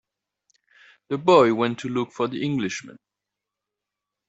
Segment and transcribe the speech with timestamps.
[1.09, 2.97] The boy went to look for the Englishman.